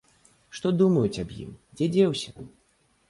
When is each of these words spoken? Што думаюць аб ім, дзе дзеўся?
Што 0.59 0.71
думаюць 0.79 1.21
аб 1.25 1.35
ім, 1.43 1.53
дзе 1.77 1.91
дзеўся? 1.97 2.29